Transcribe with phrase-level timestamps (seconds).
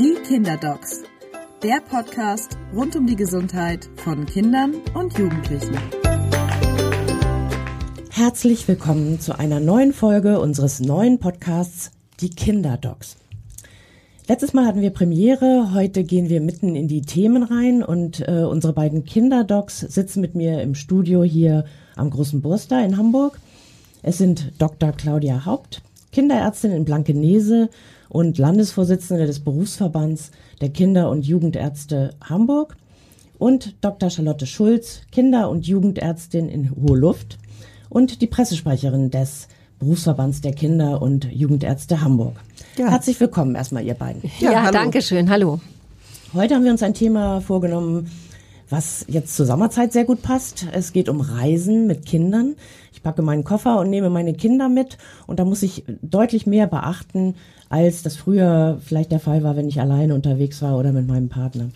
[0.00, 1.02] Die Kinderdocs,
[1.62, 5.76] der Podcast rund um die Gesundheit von Kindern und Jugendlichen.
[8.08, 13.18] Herzlich willkommen zu einer neuen Folge unseres neuen Podcasts Die Kinderdocs.
[14.26, 18.44] Letztes Mal hatten wir Premiere, heute gehen wir mitten in die Themen rein und äh,
[18.44, 23.38] unsere beiden Kinderdocs sitzen mit mir im Studio hier am Großen Burster in Hamburg.
[24.02, 24.92] Es sind Dr.
[24.92, 25.82] Claudia Haupt,
[26.12, 27.70] Kinderärztin in Blankenese
[28.08, 32.76] und Landesvorsitzende des Berufsverbands der Kinder- und Jugendärzte Hamburg
[33.38, 34.10] und Dr.
[34.10, 37.38] Charlotte Schulz, Kinder- und Jugendärztin in Hohe Luft
[37.88, 42.36] und die Pressesprecherin des Berufsverbands der Kinder- und Jugendärzte Hamburg.
[42.76, 42.90] Ja.
[42.90, 44.22] Herzlich willkommen erstmal, ihr beiden.
[44.40, 45.30] Ja, ja danke schön.
[45.30, 45.60] Hallo.
[46.34, 48.10] Heute haben wir uns ein Thema vorgenommen,
[48.68, 50.66] was jetzt zur Sommerzeit sehr gut passt.
[50.72, 52.56] Es geht um Reisen mit Kindern.
[53.00, 56.66] Ich packe meinen Koffer und nehme meine Kinder mit und da muss ich deutlich mehr
[56.66, 57.34] beachten,
[57.70, 61.30] als das früher vielleicht der Fall war, wenn ich alleine unterwegs war oder mit meinem
[61.30, 61.70] Partner.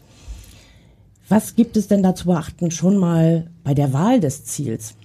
[1.31, 4.97] Was gibt es denn da zu beachten schon mal bei der Wahl des Ziels?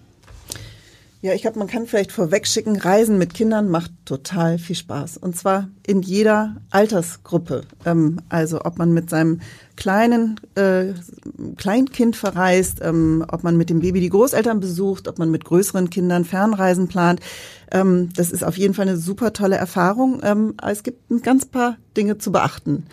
[1.22, 5.18] Ja, ich glaube, man kann vielleicht vorwegschicken, Reisen mit Kindern macht total viel Spaß.
[5.18, 7.64] Und zwar in jeder Altersgruppe.
[7.86, 9.42] Ähm, also ob man mit seinem
[9.76, 10.94] kleinen äh,
[11.58, 15.90] Kleinkind verreist, ähm, ob man mit dem Baby die Großeltern besucht, ob man mit größeren
[15.90, 17.20] Kindern Fernreisen plant.
[17.70, 20.22] Ähm, das ist auf jeden Fall eine super tolle Erfahrung.
[20.24, 22.86] Ähm, es gibt ein ganz paar Dinge zu beachten.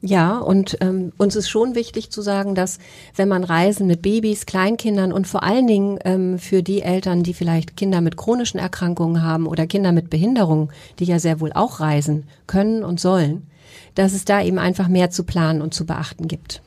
[0.00, 2.78] Ja, und ähm, uns ist schon wichtig zu sagen, dass
[3.16, 7.34] wenn man Reisen mit Babys, Kleinkindern und vor allen Dingen ähm, für die Eltern, die
[7.34, 11.80] vielleicht Kinder mit chronischen Erkrankungen haben oder Kinder mit Behinderung, die ja sehr wohl auch
[11.80, 13.48] reisen können und sollen,
[13.96, 16.62] dass es da eben einfach mehr zu planen und zu beachten gibt.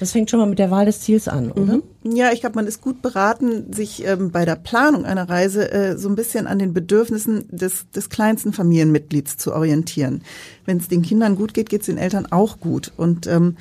[0.00, 1.74] Das fängt schon mal mit der Wahl des Ziels an, oder?
[1.74, 1.82] Mhm.
[2.16, 5.98] Ja, ich glaube, man ist gut beraten, sich ähm, bei der Planung einer Reise äh,
[5.98, 10.22] so ein bisschen an den Bedürfnissen des, des kleinsten Familienmitglieds zu orientieren.
[10.64, 12.92] Wenn es den Kindern gut geht, geht es den Eltern auch gut.
[12.96, 13.58] Und ähm,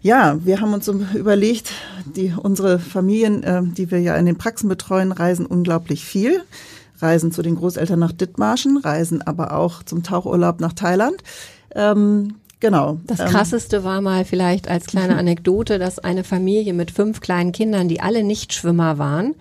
[0.00, 1.72] ja, wir haben uns überlegt,
[2.06, 6.42] die, unsere Familien, äh, die wir ja in den Praxen betreuen, reisen unglaublich viel.
[7.02, 11.22] Reisen zu den Großeltern nach Dithmarschen, reisen aber auch zum Tauchurlaub nach Thailand.
[11.74, 12.98] Ähm, Genau.
[13.06, 17.52] Das ähm, krasseste war mal vielleicht als kleine Anekdote, dass eine Familie mit fünf kleinen
[17.52, 19.34] Kindern, die alle Nichtschwimmer waren,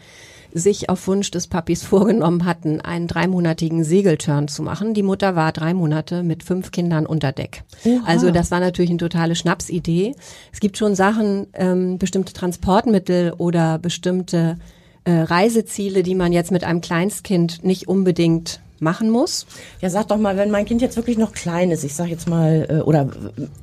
[0.53, 4.93] sich auf Wunsch des Papis vorgenommen hatten, einen dreimonatigen Segelturn zu machen.
[4.93, 7.63] Die Mutter war drei Monate mit fünf Kindern unter Deck.
[7.85, 8.01] Oha.
[8.05, 10.15] Also das war natürlich eine totale Schnapsidee.
[10.51, 14.57] Es gibt schon Sachen, ähm, bestimmte Transportmittel oder bestimmte
[15.03, 19.45] äh, Reiseziele, die man jetzt mit einem Kleinstkind nicht unbedingt machen muss.
[19.81, 22.27] Ja, sag doch mal, wenn mein Kind jetzt wirklich noch klein ist, ich sag jetzt
[22.27, 23.09] mal, äh, oder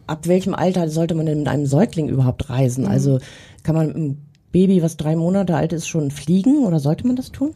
[0.07, 2.85] ab welchem Alter sollte man denn mit einem Säugling überhaupt reisen?
[2.85, 2.91] Mhm.
[2.91, 3.19] Also
[3.63, 4.19] kann man mit einem
[4.53, 7.55] Baby, was drei Monate alt ist, schon fliegen oder sollte man das tun?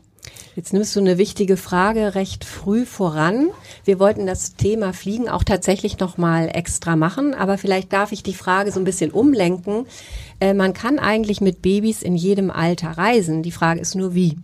[0.57, 3.49] Jetzt nimmst du eine wichtige Frage recht früh voran.
[3.85, 8.23] Wir wollten das Thema Fliegen auch tatsächlich noch mal extra machen, aber vielleicht darf ich
[8.23, 9.87] die Frage so ein bisschen umlenken.
[10.41, 13.43] Äh, man kann eigentlich mit Babys in jedem Alter reisen.
[13.43, 14.39] Die Frage ist nur wie.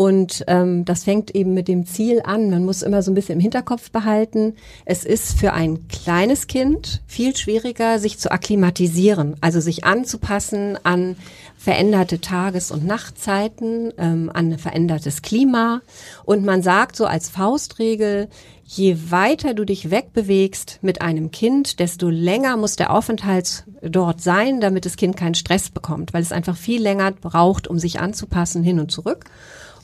[0.00, 2.50] Und ähm, das fängt eben mit dem Ziel an.
[2.50, 4.54] Man muss immer so ein bisschen im Hinterkopf behalten.
[4.84, 11.16] Es ist für ein kleines Kind viel schwieriger, sich zu akklimatisieren, also sich anzupassen an
[11.56, 15.80] veränderte Tages- und Nachtzeiten, ähm, an verändertes Klima.
[16.24, 18.28] Und man sagt so als Faustregel,
[18.66, 24.60] je weiter du dich wegbewegst mit einem Kind, desto länger muss der Aufenthalt dort sein,
[24.60, 28.62] damit das Kind keinen Stress bekommt, weil es einfach viel länger braucht, um sich anzupassen
[28.62, 29.24] hin und zurück.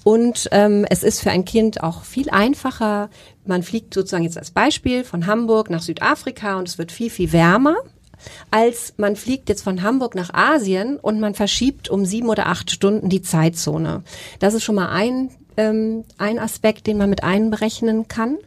[0.05, 3.09] Und ähm, es ist für ein Kind auch viel einfacher.
[3.47, 7.33] Man fliegt sozusagen jetzt als Beispiel von Hamburg nach Südafrika und es wird viel, viel
[7.33, 7.77] wärmer
[8.51, 12.71] als man fliegt jetzt von Hamburg nach Asien und man verschiebt um sieben oder acht
[12.71, 14.03] Stunden die Zeitzone.
[14.39, 18.39] Das ist schon mal ein, ähm, ein Aspekt, den man mit einberechnen kann.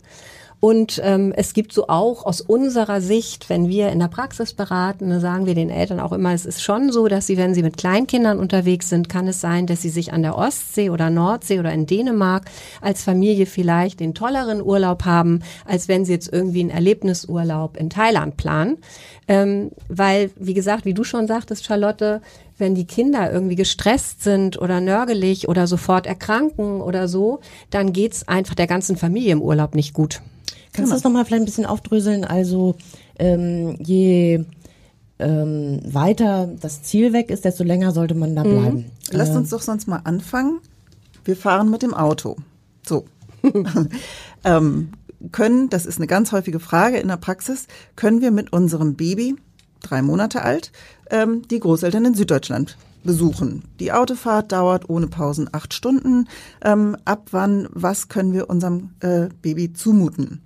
[0.59, 5.19] Und ähm, es gibt so auch aus unserer Sicht, wenn wir in der Praxis beraten,
[5.19, 7.77] sagen wir den Eltern auch immer, es ist schon so, dass sie, wenn sie mit
[7.77, 11.71] Kleinkindern unterwegs sind, kann es sein, dass sie sich an der Ostsee oder Nordsee oder
[11.71, 12.45] in Dänemark
[12.81, 17.91] als Familie vielleicht den tolleren Urlaub haben, als wenn sie jetzt irgendwie einen Erlebnisurlaub in
[17.91, 18.79] Thailand planen.
[19.27, 22.21] Ähm, weil, wie gesagt, wie du schon sagtest, Charlotte,
[22.57, 27.39] wenn die Kinder irgendwie gestresst sind oder nörgelig oder sofort erkranken oder so,
[27.69, 30.21] dann geht's einfach der ganzen Familie im Urlaub nicht gut.
[30.73, 32.23] Kannst du das nochmal vielleicht ein bisschen aufdröseln?
[32.23, 32.75] Also
[33.17, 34.45] ähm, je
[35.19, 38.49] ähm, weiter das Ziel weg ist, desto länger sollte man da mhm.
[38.49, 38.77] bleiben.
[38.77, 38.85] Mhm.
[39.11, 40.59] Lasst uns doch sonst mal anfangen.
[41.25, 42.37] Wir fahren mit dem Auto.
[42.85, 43.05] So.
[44.43, 44.89] ähm,
[45.31, 49.35] können, das ist eine ganz häufige Frage in der Praxis, können wir mit unserem Baby,
[49.81, 50.71] drei Monate alt,
[51.09, 53.63] ähm, die Großeltern in Süddeutschland besuchen.
[53.79, 56.27] Die Autofahrt dauert ohne Pausen acht Stunden.
[56.63, 60.41] Ähm, ab wann, was können wir unserem äh, Baby zumuten?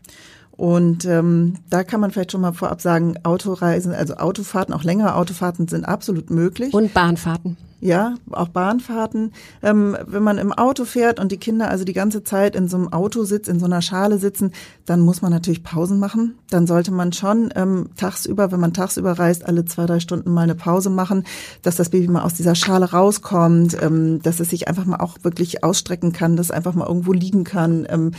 [0.52, 5.16] Und ähm, da kann man vielleicht schon mal vorab sagen, Autoreisen, also Autofahrten, auch längere
[5.16, 6.74] Autofahrten sind absolut möglich.
[6.74, 7.58] Und Bahnfahrten.
[7.84, 9.34] Ja, auch Bahnfahrten.
[9.64, 12.78] Ähm, wenn man im Auto fährt und die Kinder also die ganze Zeit in so
[12.78, 14.52] einem Auto sitzt, in so einer Schale sitzen,
[14.86, 16.36] dann muss man natürlich Pausen machen.
[16.52, 20.44] Dann sollte man schon ähm, tagsüber, wenn man tagsüber reist, alle zwei, drei Stunden mal
[20.44, 21.24] eine Pause machen,
[21.64, 25.18] dass das Baby mal aus dieser Schale rauskommt, ähm, dass es sich einfach mal auch
[25.24, 27.88] wirklich ausstrecken kann, dass es einfach mal irgendwo liegen kann.
[27.90, 28.12] Ähm,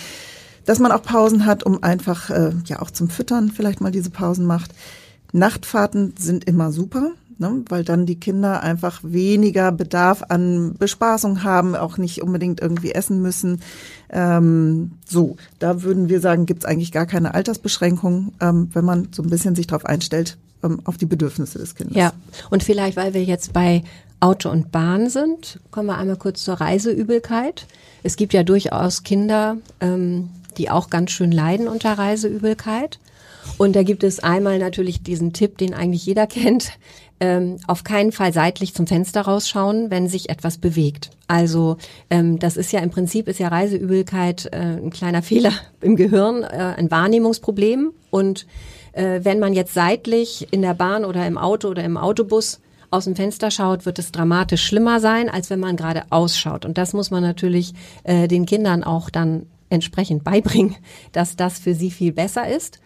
[0.65, 4.11] dass man auch Pausen hat, um einfach äh, ja auch zum Füttern vielleicht mal diese
[4.11, 4.73] Pausen macht.
[5.33, 7.65] Nachtfahrten sind immer super ne?
[7.69, 13.23] weil dann die Kinder einfach weniger Bedarf an Bespaßung haben, auch nicht unbedingt irgendwie essen
[13.23, 13.61] müssen.
[14.11, 19.09] Ähm, so, da würden wir sagen, gibt es eigentlich gar keine Altersbeschränkung, ähm, wenn man
[19.13, 21.97] so ein bisschen sich darauf einstellt, ähm, auf die Bedürfnisse des Kindes.
[21.97, 22.13] Ja,
[22.51, 23.83] und vielleicht, weil wir jetzt bei
[24.21, 27.67] Auto und Bahn sind, kommen wir einmal kurz zur Reiseübelkeit.
[28.03, 32.99] Es gibt ja durchaus Kinder, ähm, die auch ganz schön leiden unter Reiseübelkeit.
[33.59, 36.73] Und da gibt es einmal natürlich diesen Tipp, den eigentlich jeder kennt
[37.23, 41.11] ähm, auf keinen Fall seitlich zum Fenster rausschauen, wenn sich etwas bewegt.
[41.29, 41.77] Also
[42.11, 46.43] ähm, das ist ja im Prinzip ist ja Reiseübelkeit äh, ein kleiner Fehler im Gehirn,
[46.43, 47.93] äh, ein Wahrnehmungsproblem.
[48.11, 48.47] Und
[48.93, 52.61] äh, wenn man jetzt seitlich in der Bahn oder im Auto oder im Autobus
[52.91, 56.65] aus dem Fenster schaut, wird es dramatisch schlimmer sein, als wenn man gerade ausschaut.
[56.65, 57.73] Und das muss man natürlich
[58.03, 60.75] äh, den Kindern auch dann entsprechend beibringen,
[61.13, 62.81] dass das für sie viel besser ist.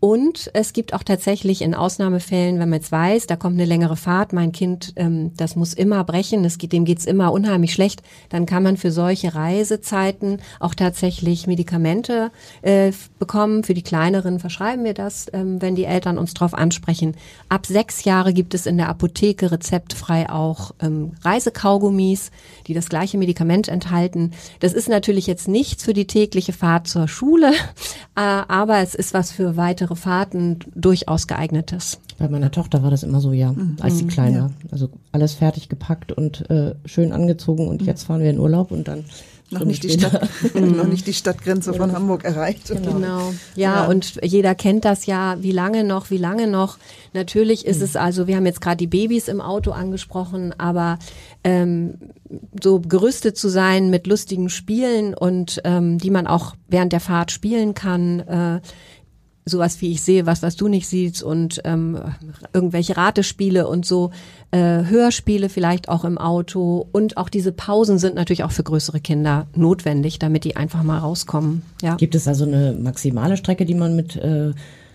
[0.00, 3.96] Und es gibt auch tatsächlich in Ausnahmefällen, wenn man jetzt weiß, da kommt eine längere
[3.96, 8.02] Fahrt, mein Kind, ähm, das muss immer brechen, es geht, dem geht's immer unheimlich schlecht,
[8.28, 12.30] dann kann man für solche Reisezeiten auch tatsächlich Medikamente
[12.62, 13.64] äh, bekommen.
[13.64, 17.16] Für die kleineren verschreiben wir das, ähm, wenn die Eltern uns darauf ansprechen.
[17.48, 22.30] Ab sechs Jahre gibt es in der Apotheke rezeptfrei auch ähm, Reisekaugummis,
[22.68, 24.30] die das gleiche Medikament enthalten.
[24.60, 27.50] Das ist natürlich jetzt nichts für die tägliche Fahrt zur Schule,
[28.14, 31.98] äh, aber es ist was für weitere längere Fahrten durchaus geeignetes.
[32.18, 33.76] Bei meiner Tochter war das immer so, ja, mhm.
[33.80, 34.08] als sie mhm.
[34.08, 34.50] klein war.
[34.70, 37.86] Also alles fertig gepackt und äh, schön angezogen und mhm.
[37.86, 39.04] jetzt fahren wir in Urlaub und dann
[39.50, 42.68] noch nicht, die Stadt, noch nicht die Stadtgrenze von Hamburg erreicht.
[42.68, 42.92] Genau.
[42.92, 43.34] genau.
[43.54, 45.36] Ja, ja, und jeder kennt das ja.
[45.40, 46.76] Wie lange noch, wie lange noch?
[47.14, 47.84] Natürlich ist mhm.
[47.84, 50.98] es also, wir haben jetzt gerade die Babys im Auto angesprochen, aber
[51.44, 51.94] ähm,
[52.62, 57.30] so gerüstet zu sein mit lustigen Spielen und ähm, die man auch während der Fahrt
[57.30, 58.60] spielen kann, äh,
[59.48, 61.98] sowas wie ich sehe, was, was du nicht siehst und ähm,
[62.52, 64.10] irgendwelche Ratespiele und so,
[64.50, 69.00] äh, Hörspiele vielleicht auch im Auto und auch diese Pausen sind natürlich auch für größere
[69.00, 71.62] Kinder notwendig, damit die einfach mal rauskommen.
[71.82, 71.96] Ja.
[71.96, 74.52] Gibt es also eine maximale Strecke, die man mit äh,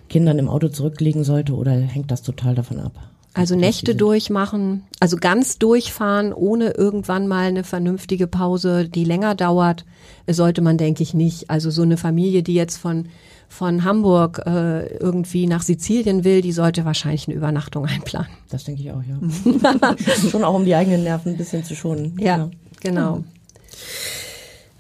[0.09, 2.93] Kindern im Auto zurücklegen sollte oder hängt das total davon ab?
[3.35, 9.85] Also Nächte durchmachen, also ganz durchfahren, ohne irgendwann mal eine vernünftige Pause, die länger dauert,
[10.29, 11.49] sollte man, denke ich, nicht.
[11.49, 13.07] Also so eine Familie, die jetzt von
[13.53, 18.31] von Hamburg äh, irgendwie nach Sizilien will, die sollte wahrscheinlich eine Übernachtung einplanen.
[18.49, 19.95] Das denke ich auch, ja.
[20.31, 22.17] Schon auch um die eigenen Nerven ein bisschen zu schonen.
[22.19, 22.49] Ja, ja.
[22.81, 23.17] genau.
[23.17, 23.25] Mhm.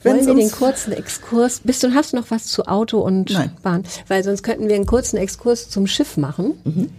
[0.03, 3.51] Wollen wir den kurzen Exkurs, bist du, hast du noch was zu Auto und Nein.
[3.61, 3.83] Bahn?
[4.09, 6.55] Weil sonst könnten wir einen kurzen Exkurs zum Schiff machen.
[6.65, 6.89] Mhm.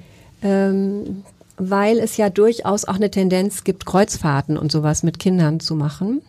[0.42, 1.24] Ähm,
[1.56, 6.22] weil es ja durchaus auch eine Tendenz gibt, Kreuzfahrten und sowas mit Kindern zu machen.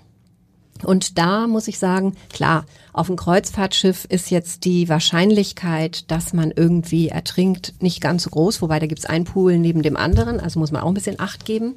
[0.84, 6.52] Und da muss ich sagen, klar, auf dem Kreuzfahrtschiff ist jetzt die Wahrscheinlichkeit, dass man
[6.52, 10.60] irgendwie ertrinkt, nicht ganz so groß, wobei da gibt's einen Pool neben dem anderen, also
[10.60, 11.76] muss man auch ein bisschen Acht geben.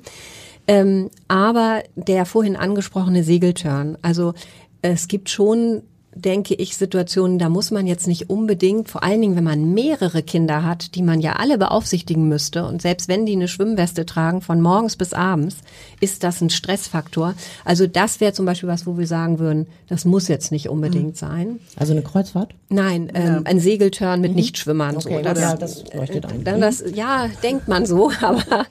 [0.67, 4.35] Ähm, aber der vorhin angesprochene Segeltörn, also
[4.83, 5.83] es gibt schon
[6.19, 10.23] denke ich, Situationen, da muss man jetzt nicht unbedingt, vor allen Dingen, wenn man mehrere
[10.23, 14.41] Kinder hat, die man ja alle beaufsichtigen müsste, und selbst wenn die eine Schwimmweste tragen,
[14.41, 15.59] von morgens bis abends,
[16.01, 17.35] ist das ein Stressfaktor.
[17.65, 21.13] Also das wäre zum Beispiel was, wo wir sagen würden, das muss jetzt nicht unbedingt
[21.13, 21.15] mhm.
[21.15, 21.61] sein.
[21.77, 22.55] Also eine Kreuzfahrt?
[22.69, 23.41] Nein, ähm, ja.
[23.45, 24.37] ein Segeltörn mit mhm.
[24.37, 24.97] Nichtschwimmern.
[24.97, 25.23] Okay, so.
[25.23, 26.45] das, ja, das leuchtet ein.
[26.45, 28.67] Dann das, ja, denkt man so, aber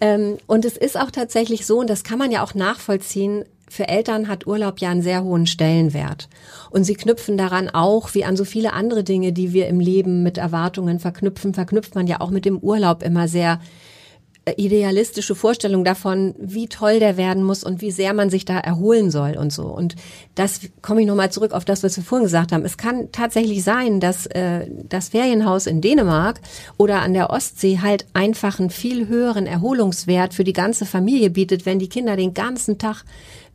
[0.00, 3.88] ähm, und es ist auch tatsächlich so, und das kann man ja auch nachvollziehen, für
[3.88, 6.28] Eltern hat Urlaub ja einen sehr hohen Stellenwert.
[6.70, 10.22] Und sie knüpfen daran auch, wie an so viele andere Dinge, die wir im Leben
[10.22, 13.60] mit Erwartungen verknüpfen, verknüpft man ja auch mit dem Urlaub immer sehr
[14.48, 18.58] äh, idealistische Vorstellung davon, wie toll der werden muss und wie sehr man sich da
[18.58, 19.64] erholen soll und so.
[19.64, 19.94] Und
[20.34, 22.64] das komme ich nochmal zurück auf das, was wir vorhin gesagt haben.
[22.64, 26.40] Es kann tatsächlich sein, dass äh, das Ferienhaus in Dänemark
[26.76, 31.66] oder an der Ostsee halt einfach einen viel höheren Erholungswert für die ganze Familie bietet,
[31.66, 33.04] wenn die Kinder den ganzen Tag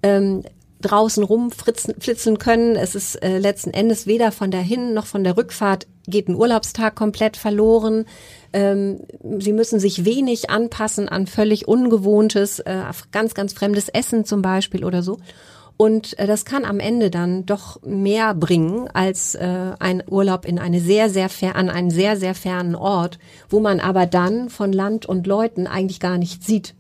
[0.04, 0.44] ähm,
[0.82, 2.76] draußen rumflitzen können.
[2.76, 6.36] Es ist äh, letzten Endes weder von der Hin- noch von der Rückfahrt geht ein
[6.36, 8.06] Urlaubstag komplett verloren.
[8.52, 9.00] Ähm,
[9.40, 12.82] sie müssen sich wenig anpassen an völlig ungewohntes, äh,
[13.12, 15.20] ganz, ganz fremdes Essen zum Beispiel oder so.
[15.78, 20.60] Und äh, das kann am Ende dann doch mehr bringen als äh, ein Urlaub in
[20.60, 23.18] eine sehr, sehr fer an einen sehr, sehr fernen Ort,
[23.50, 26.76] wo man aber dann von Land und Leuten eigentlich gar nicht sieht.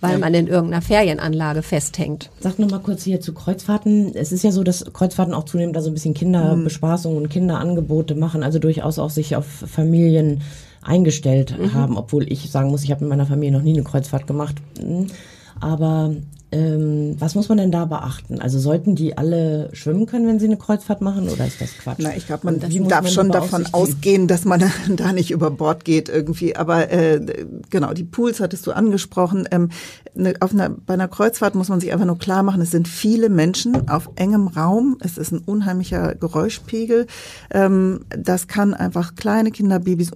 [0.00, 2.30] Weil man in irgendeiner Ferienanlage festhängt.
[2.40, 4.14] Sag noch mal kurz hier zu Kreuzfahrten.
[4.14, 8.14] Es ist ja so, dass Kreuzfahrten auch zunehmend da so ein bisschen Kinderbespaßung und Kinderangebote
[8.14, 10.40] machen, also durchaus auch sich auf Familien
[10.82, 14.26] eingestellt haben, obwohl ich sagen muss, ich habe in meiner Familie noch nie eine Kreuzfahrt
[14.26, 14.56] gemacht.
[14.78, 15.08] Hm.
[15.60, 16.14] Aber
[16.52, 18.40] ähm, was muss man denn da beachten?
[18.40, 21.98] Also sollten die alle schwimmen können, wenn sie eine Kreuzfahrt machen, oder ist das Quatsch?
[22.00, 24.64] Na, ich glaube, man darf man schon davon ausgehen, dass man
[24.96, 26.56] da nicht über Bord geht irgendwie.
[26.56, 27.20] Aber äh,
[27.70, 29.48] genau, die Pools hattest du angesprochen.
[29.52, 29.68] Ähm,
[30.14, 32.88] ne, auf einer, bei einer Kreuzfahrt muss man sich einfach nur klar machen, es sind
[32.88, 34.96] viele Menschen auf engem Raum.
[35.00, 37.06] Es ist ein unheimlicher Geräuschpegel.
[37.52, 40.10] Ähm, das kann einfach kleine Kinder, Babys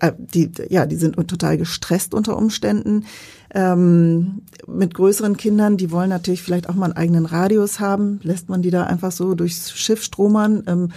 [0.00, 3.04] äh, die, ja, die sind total gestresst unter Umständen.
[3.54, 8.18] Ähm, mit größeren Kindern, die wollen natürlich vielleicht auch mal einen eigenen Radius haben.
[8.22, 10.64] Lässt man die da einfach so durchs Schiff stromern?
[10.66, 10.90] Ähm,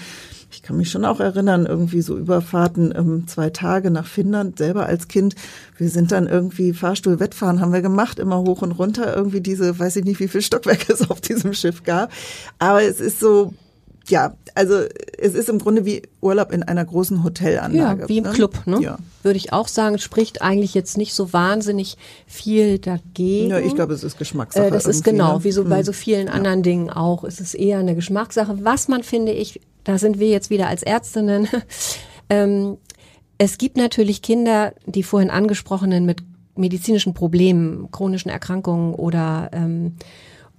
[0.49, 4.85] ich kann mich schon auch erinnern, irgendwie so Überfahrten ähm, zwei Tage nach Finnland, selber
[4.85, 5.35] als Kind.
[5.77, 9.15] Wir sind dann irgendwie Fahrstuhl-Wettfahren haben wir gemacht, immer hoch und runter.
[9.15, 12.11] Irgendwie diese, weiß ich nicht, wie viele Stockwerke es auf diesem Schiff gab.
[12.59, 13.53] Aber es ist so,
[14.09, 14.83] ja, also
[15.17, 18.01] es ist im Grunde wie Urlaub in einer großen Hotelanlage.
[18.03, 18.31] Ja, wie im ne?
[18.31, 18.79] Club, ne?
[18.81, 18.97] Ja.
[19.23, 23.49] Würde ich auch sagen, spricht eigentlich jetzt nicht so wahnsinnig viel dagegen.
[23.49, 24.67] Ja, ich glaube, es ist Geschmackssache.
[24.67, 25.43] Äh, das ist genau, ne?
[25.43, 25.83] wie so bei Hm.
[25.83, 27.23] so vielen anderen Dingen auch.
[27.23, 28.63] Es ist eher eine Geschmackssache.
[28.63, 31.47] Was man, finde ich, da sind wir jetzt wieder als Ärztinnen,
[32.29, 32.77] ähm,
[33.37, 36.23] es gibt natürlich Kinder, die vorhin angesprochenen mit
[36.55, 39.93] medizinischen Problemen, chronischen Erkrankungen oder, ähm,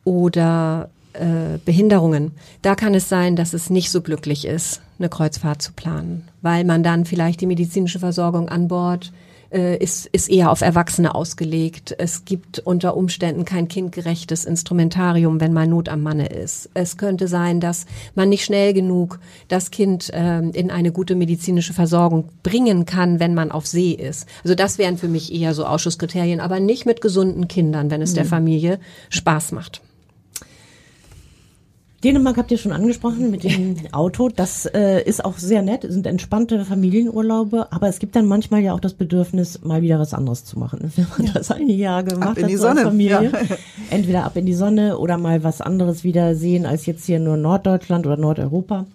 [0.05, 2.33] oder äh, Behinderungen.
[2.63, 6.65] Da kann es sein, dass es nicht so glücklich ist, eine Kreuzfahrt zu planen, weil
[6.65, 9.13] man dann vielleicht die medizinische Versorgung an Bord
[9.51, 11.95] äh, ist, ist eher auf Erwachsene ausgelegt.
[11.99, 16.71] Es gibt unter Umständen kein kindgerechtes Instrumentarium, wenn mal Not am Manne ist.
[16.75, 21.73] Es könnte sein, dass man nicht schnell genug das Kind ähm, in eine gute medizinische
[21.73, 24.27] Versorgung bringen kann, wenn man auf See ist.
[24.45, 28.15] Also das wären für mich eher so Ausschusskriterien, aber nicht mit gesunden Kindern, wenn es
[28.15, 29.81] der Familie Spaß macht.
[32.05, 34.29] Dänemark habt ihr schon angesprochen mit dem Auto.
[34.29, 38.73] Das äh, ist auch sehr nett, sind entspannte Familienurlaube, aber es gibt dann manchmal ja
[38.73, 40.93] auch das Bedürfnis, mal wieder was anderes zu machen.
[40.97, 43.57] Wenn man das ein Jahr gemacht in hat die Sonne, Familie, ja.
[43.91, 47.37] entweder ab in die Sonne oder mal was anderes wieder sehen als jetzt hier nur
[47.37, 48.87] Norddeutschland oder Nordeuropa.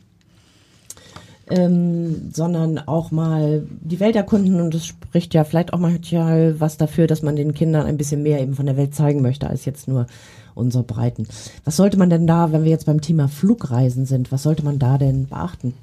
[1.50, 6.77] Ähm, sondern auch mal die Welt erkunden und das spricht ja vielleicht auch manchmal was
[6.77, 9.65] dafür, dass man den Kindern ein bisschen mehr eben von der Welt zeigen möchte, als
[9.65, 10.07] jetzt nur
[10.55, 11.27] unsere Breiten.
[11.65, 14.79] Was sollte man denn da, wenn wir jetzt beim Thema Flugreisen sind, was sollte man
[14.79, 15.74] da denn beachten?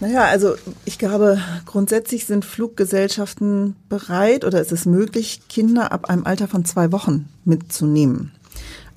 [0.00, 6.26] Naja, also ich glaube, grundsätzlich sind Fluggesellschaften bereit oder ist es möglich, Kinder ab einem
[6.26, 8.32] Alter von zwei Wochen mitzunehmen.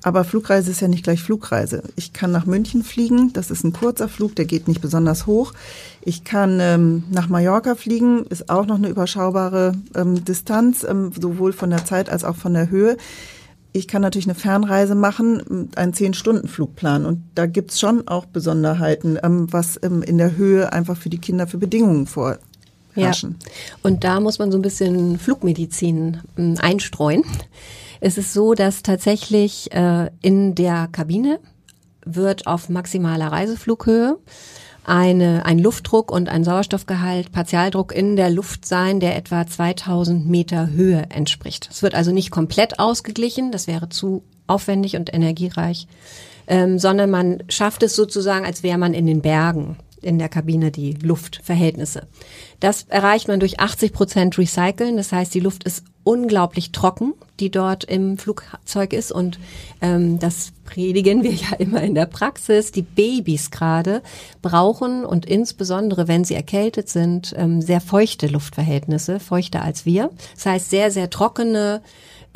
[0.02, 1.82] Aber Flugreise ist ja nicht gleich Flugreise.
[1.96, 5.52] Ich kann nach München fliegen, das ist ein kurzer Flug, der geht nicht besonders hoch.
[6.02, 11.52] Ich kann ähm, nach Mallorca fliegen, ist auch noch eine überschaubare ähm, Distanz, ähm, sowohl
[11.52, 12.96] von der Zeit als auch von der Höhe.
[13.76, 17.04] Ich kann natürlich eine Fernreise machen, einen Zehn-Stunden-Flug planen.
[17.04, 21.18] Und da gibt's schon auch Besonderheiten, ähm, was ähm, in der Höhe einfach für die
[21.18, 23.36] Kinder für Bedingungen vorherrschen.
[23.82, 27.22] Und da muss man so ein bisschen Flugmedizin ähm, einstreuen.
[28.00, 31.38] Es ist so, dass tatsächlich äh, in der Kabine
[32.06, 34.16] wird auf maximaler Reiseflughöhe
[34.86, 40.70] eine, ein Luftdruck und ein Sauerstoffgehalt, Partialdruck in der Luft sein, der etwa 2000 Meter
[40.70, 41.68] Höhe entspricht.
[41.70, 45.88] Es wird also nicht komplett ausgeglichen, das wäre zu aufwendig und energiereich,
[46.46, 49.76] ähm, sondern man schafft es sozusagen, als wäre man in den Bergen
[50.06, 52.06] in der Kabine die Luftverhältnisse.
[52.60, 54.96] Das erreicht man durch 80 Prozent Recyceln.
[54.96, 59.10] Das heißt, die Luft ist unglaublich trocken, die dort im Flugzeug ist.
[59.10, 59.40] Und
[59.82, 62.70] ähm, das predigen wir ja immer in der Praxis.
[62.70, 64.02] Die Babys gerade
[64.40, 70.10] brauchen und insbesondere, wenn sie erkältet sind, ähm, sehr feuchte Luftverhältnisse, feuchter als wir.
[70.36, 71.82] Das heißt, sehr, sehr trockene,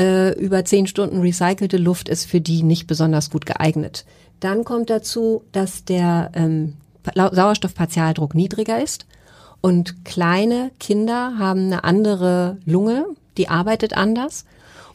[0.00, 4.04] äh, über zehn Stunden recycelte Luft ist für die nicht besonders gut geeignet.
[4.40, 6.74] Dann kommt dazu, dass der ähm,
[7.14, 9.06] Sauerstoffpartialdruck niedriger ist
[9.60, 14.44] und kleine Kinder haben eine andere Lunge, die arbeitet anders.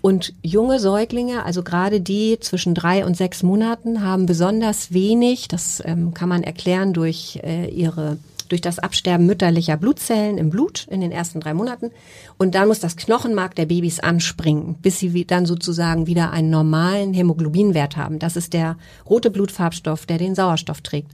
[0.01, 5.81] Und junge Säuglinge, also gerade die zwischen drei und sechs Monaten, haben besonders wenig, das
[5.83, 8.17] ähm, kann man erklären durch äh, ihre
[8.49, 11.91] durch das Absterben mütterlicher Blutzellen im Blut in den ersten drei Monaten.
[12.37, 17.13] Und dann muss das Knochenmark der Babys anspringen, bis sie dann sozusagen wieder einen normalen
[17.13, 18.19] Hämoglobinwert haben.
[18.19, 18.77] Das ist der
[19.09, 21.11] rote Blutfarbstoff, der den Sauerstoff trägt.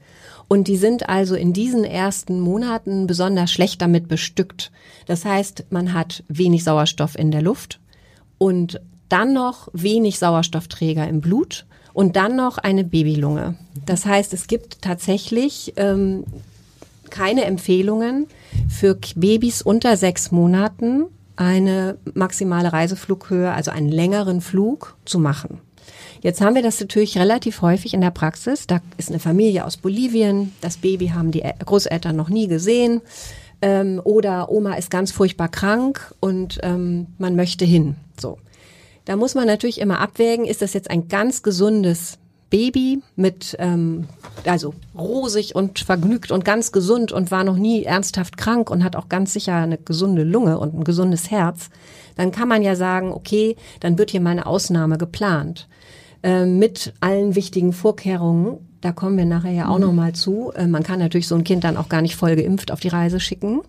[0.52, 4.70] Und die sind also in diesen ersten Monaten besonders schlecht damit bestückt.
[5.06, 7.80] Das heißt, man hat wenig Sauerstoff in der Luft
[8.38, 13.56] und dann noch wenig Sauerstoffträger im Blut und dann noch eine Babylunge.
[13.86, 16.26] Das heißt, es gibt tatsächlich ähm,
[17.10, 18.28] keine Empfehlungen
[18.68, 21.06] für Babys unter sechs Monaten
[21.38, 25.62] eine maximale Reiseflughöhe, also einen längeren Flug zu machen.
[26.22, 28.68] Jetzt haben wir das natürlich relativ häufig in der Praxis.
[28.68, 33.02] Da ist eine Familie aus Bolivien, das Baby haben die Großeltern noch nie gesehen
[33.62, 37.96] ähm, oder Oma ist ganz furchtbar krank und ähm, man möchte hin.
[38.20, 38.38] So.
[39.06, 42.18] Da muss man natürlich immer abwägen, ist das jetzt ein ganz gesundes
[42.50, 44.08] Baby mit, ähm,
[44.46, 48.96] also rosig und vergnügt und ganz gesund und war noch nie ernsthaft krank und hat
[48.96, 51.70] auch ganz sicher eine gesunde Lunge und ein gesundes Herz,
[52.16, 55.68] dann kann man ja sagen, okay, dann wird hier mal eine Ausnahme geplant.
[56.24, 59.86] Äh, mit allen wichtigen Vorkehrungen, da kommen wir nachher ja auch mhm.
[59.86, 60.52] noch mal zu.
[60.56, 62.90] Äh, man kann natürlich so ein Kind dann auch gar nicht voll geimpft auf die
[62.90, 63.62] Reise schicken.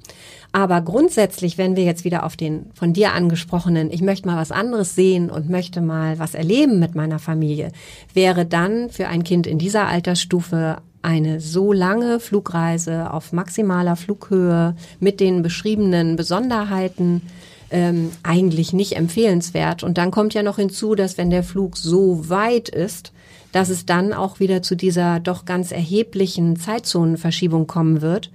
[0.53, 4.53] Aber grundsätzlich, wenn wir jetzt wieder auf den von dir angesprochenen, ich möchte mal was
[4.53, 7.73] anderes sehen und möchte mal was erleben mit meiner Familie,
[8.13, 14.77] wäre dann für ein Kind in dieser Altersstufe eine so lange Flugreise auf maximaler Flughöhe
[15.01, 17.23] mit den beschriebenen Besonderheiten
[17.73, 19.83] ähm, eigentlich nicht empfehlenswert.
[19.83, 23.13] Und dann kommt ja noch hinzu, dass wenn der Flug so weit ist,
[23.51, 28.31] dass es dann auch wieder zu dieser doch ganz erheblichen Zeitzonenverschiebung kommen wird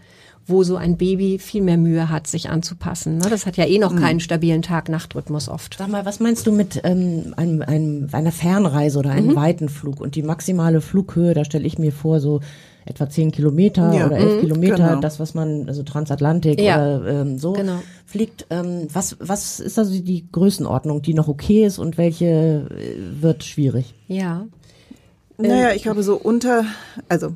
[0.47, 3.17] wo so ein Baby viel mehr Mühe hat, sich anzupassen.
[3.17, 3.27] Ne?
[3.29, 3.99] Das hat ja eh noch mhm.
[3.99, 5.75] keinen stabilen Tag-Nacht-Rhythmus oft.
[5.77, 9.35] Sag mal, was meinst du mit ähm, einem, einem, einer Fernreise oder einem mhm.
[9.35, 9.99] weiten Flug?
[9.99, 12.39] Und die maximale Flughöhe, da stelle ich mir vor, so
[12.87, 14.05] etwa zehn Kilometer ja.
[14.07, 14.99] oder elf mhm, Kilometer, genau.
[14.99, 16.75] das, was man, also Transatlantik ja.
[16.75, 17.79] oder ähm, so genau.
[18.05, 18.47] fliegt.
[18.49, 23.43] Ähm, was, was ist also die Größenordnung, die noch okay ist und welche äh, wird
[23.43, 23.93] schwierig?
[24.07, 24.47] Ja.
[25.37, 26.65] Naja, ich glaube so unter,
[27.09, 27.35] also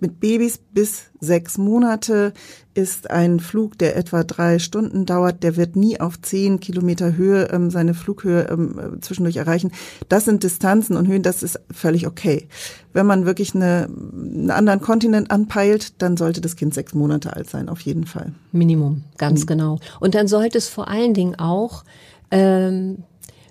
[0.00, 2.32] mit Babys bis sechs Monate
[2.74, 7.48] ist ein Flug, der etwa drei Stunden dauert, der wird nie auf zehn Kilometer Höhe
[7.50, 9.72] ähm, seine Flughöhe ähm, zwischendurch erreichen.
[10.08, 12.48] Das sind Distanzen und Höhen, das ist völlig okay.
[12.92, 17.50] Wenn man wirklich eine, einen anderen Kontinent anpeilt, dann sollte das Kind sechs Monate alt
[17.50, 18.32] sein, auf jeden Fall.
[18.52, 19.46] Minimum, ganz mhm.
[19.46, 19.78] genau.
[19.98, 21.84] Und dann sollte es vor allen Dingen auch
[22.30, 23.02] ähm,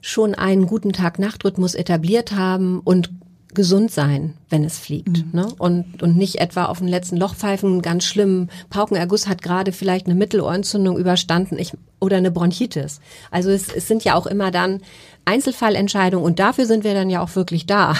[0.02, 3.10] schon einen guten Tag-Nacht-Rhythmus etabliert haben und
[3.54, 5.26] gesund sein, wenn es fliegt.
[5.26, 5.30] Mhm.
[5.32, 5.48] Ne?
[5.58, 8.50] Und, und nicht etwa auf den letzten Loch pfeifen, ganz schlimm.
[8.70, 13.00] Paukenerguss hat gerade vielleicht eine Mittelohrentzündung überstanden ich, oder eine Bronchitis.
[13.32, 14.82] Also es, es sind ja auch immer dann
[15.26, 17.96] Einzelfallentscheidungen und dafür sind wir dann ja auch wirklich da,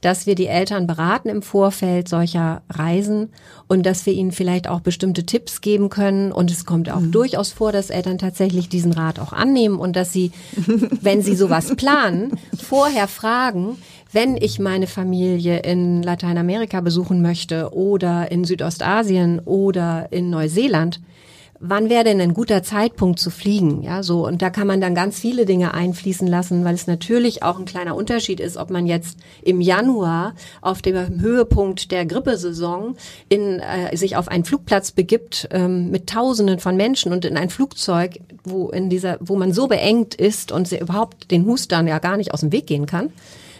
[0.00, 3.30] dass wir die Eltern beraten im Vorfeld solcher Reisen
[3.68, 6.32] und dass wir ihnen vielleicht auch bestimmte Tipps geben können.
[6.32, 7.12] Und es kommt auch mhm.
[7.12, 10.32] durchaus vor, dass Eltern tatsächlich diesen Rat auch annehmen und dass sie,
[11.02, 13.76] wenn sie sowas planen, vorher fragen,
[14.12, 21.00] wenn ich meine Familie in Lateinamerika besuchen möchte oder in Südostasien oder in Neuseeland,
[21.60, 23.82] wann wäre denn ein guter Zeitpunkt zu fliegen?
[23.82, 24.26] Ja, so.
[24.26, 27.66] Und da kann man dann ganz viele Dinge einfließen lassen, weil es natürlich auch ein
[27.66, 32.96] kleiner Unterschied ist, ob man jetzt im Januar auf dem Höhepunkt der Grippesaison
[33.28, 37.50] in, äh, sich auf einen Flugplatz begibt ähm, mit Tausenden von Menschen und in ein
[37.50, 42.16] Flugzeug, wo in dieser, wo man so beengt ist und überhaupt den Hustern ja gar
[42.16, 43.12] nicht aus dem Weg gehen kann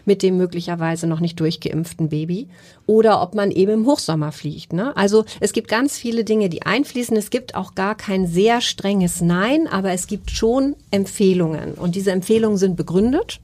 [0.04, 2.48] mit dem möglicherweise noch nicht durchgeimpften Baby
[2.86, 4.72] oder ob man eben im Hochsommer fliegt.
[4.72, 4.96] Ne?
[4.96, 7.16] Also es gibt ganz viele Dinge, die einfließen.
[7.16, 12.12] Es gibt auch gar kein sehr strenges Nein, aber es gibt schon Empfehlungen und diese
[12.12, 13.40] Empfehlungen sind begründet.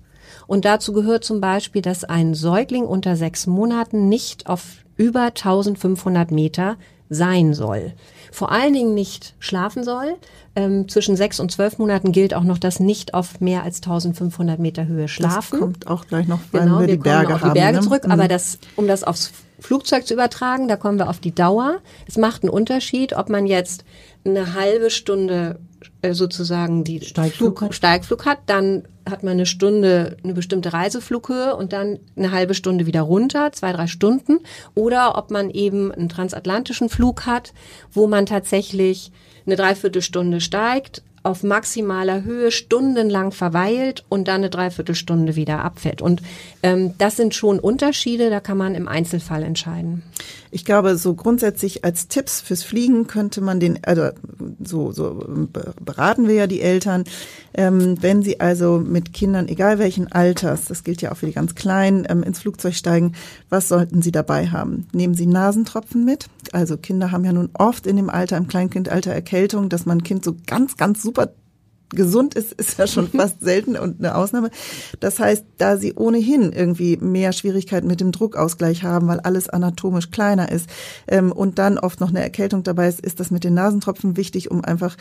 [0.47, 4.63] Und dazu gehört zum Beispiel, dass ein Säugling unter sechs Monaten nicht auf
[4.97, 6.77] über 1500 Meter
[7.09, 7.93] sein soll.
[8.37, 10.15] Vor allen Dingen nicht schlafen soll.
[10.55, 14.59] Ähm, zwischen sechs und zwölf Monaten gilt auch noch das nicht auf mehr als 1500
[14.59, 15.53] Meter Höhe schlafen.
[15.53, 17.83] Das kommt auch gleich noch, weil genau, wir, wir die Berge auf die Berge haben,
[17.83, 18.07] zurück.
[18.07, 18.13] Ne?
[18.13, 21.79] Aber das, um das aufs Flugzeug zu übertragen, da kommen wir auf die Dauer.
[22.07, 23.87] Es macht einen Unterschied, ob man jetzt
[24.27, 25.59] eine halbe Stunde
[26.03, 31.55] äh, sozusagen die Steigflug, Flug, Steigflug hat, dann hat man eine Stunde eine bestimmte Reiseflughöhe
[31.55, 34.41] und dann eine halbe Stunde wieder runter, zwei, drei Stunden.
[34.75, 37.53] Oder ob man eben einen transatlantischen Flug hat,
[37.93, 39.13] wo man tatsächlich
[39.47, 46.01] eine Dreiviertelstunde steigt, auf maximaler Höhe stundenlang verweilt und dann eine Dreiviertelstunde wieder abfällt.
[46.01, 46.23] Und
[46.63, 50.03] ähm, das sind schon Unterschiede, da kann man im Einzelfall entscheiden.
[50.51, 54.11] Ich glaube, so grundsätzlich als Tipps fürs Fliegen könnte man den, also
[54.63, 55.49] so, so
[55.85, 57.05] beraten wir ja die Eltern,
[57.55, 61.33] ähm, wenn sie also mit Kindern, egal welchen Alters, das gilt ja auch für die
[61.33, 63.15] ganz Kleinen, ähm, ins Flugzeug steigen,
[63.49, 64.87] was sollten sie dabei haben?
[64.93, 66.27] Nehmen sie Nasentropfen mit?
[66.53, 70.05] Also Kinder haben ja nun oft in dem Alter, im Kleinkindalter Erkältung, dass man ein
[70.05, 71.16] Kind so ganz, ganz super
[71.91, 74.51] gesund ist, ist ja schon fast selten und eine Ausnahme.
[75.01, 80.11] Das heißt, da sie ohnehin irgendwie mehr Schwierigkeiten mit dem Druckausgleich haben, weil alles anatomisch
[80.11, 80.69] kleiner ist
[81.07, 84.51] ähm, und dann oft noch eine Erkältung dabei ist, ist das mit den Nasentropfen wichtig,
[84.51, 84.97] um einfach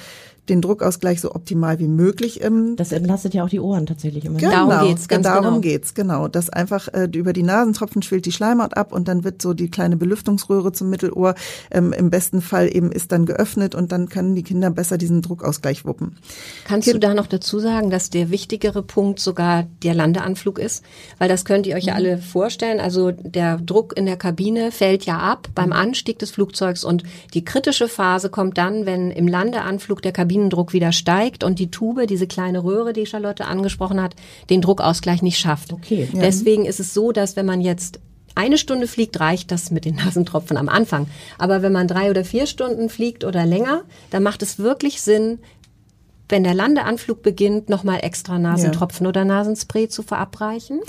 [0.49, 2.43] den Druckausgleich so optimal wie möglich.
[2.43, 4.37] Ähm, das entlastet ja auch die Ohren tatsächlich immer.
[4.37, 5.59] Genau, darum geht's, ganz darum genau.
[5.59, 6.27] geht's, genau.
[6.27, 9.69] Dass einfach äh, über die Nasentropfen schwillt die Schleimhaut ab und dann wird so die
[9.69, 11.35] kleine Belüftungsröhre zum Mittelohr
[11.71, 15.21] ähm, im besten Fall eben ist dann geöffnet und dann können die Kinder besser diesen
[15.21, 16.17] Druckausgleich wuppen.
[16.65, 20.83] Kannst kind du da noch dazu sagen, dass der wichtigere Punkt sogar der Landeanflug ist?
[21.17, 21.97] Weil das könnt ihr euch ja mhm.
[21.97, 22.79] alle vorstellen.
[22.79, 25.73] Also der Druck in der Kabine fällt ja ab beim mhm.
[25.73, 27.03] Anstieg des Flugzeugs und
[27.33, 31.71] die kritische Phase kommt dann, wenn im Landeanflug der Kabine Kabinendruck wieder steigt und die
[31.71, 34.15] Tube, diese kleine Röhre, die Charlotte angesprochen hat,
[34.49, 35.71] den Druckausgleich nicht schafft.
[35.71, 36.09] Okay.
[36.11, 36.21] Ja.
[36.21, 37.99] Deswegen ist es so, dass wenn man jetzt
[38.35, 41.07] eine Stunde fliegt, reicht das mit den Nasentropfen am Anfang.
[41.37, 45.39] Aber wenn man drei oder vier Stunden fliegt oder länger, dann macht es wirklich Sinn,
[46.27, 49.09] wenn der Landeanflug beginnt, nochmal extra Nasentropfen ja.
[49.09, 50.81] oder Nasenspray zu verabreichen.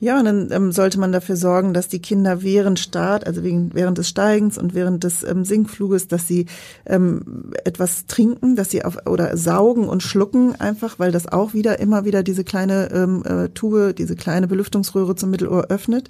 [0.00, 3.74] Ja, und dann ähm, sollte man dafür sorgen, dass die Kinder während Start, also wegen,
[3.74, 6.46] während des Steigens und während des ähm, Sinkfluges, dass sie
[6.86, 11.80] ähm, etwas trinken, dass sie auf oder saugen und schlucken einfach, weil das auch wieder
[11.80, 16.08] immer wieder diese kleine ähm, äh, Tube, diese kleine Belüftungsröhre zum Mittelohr öffnet.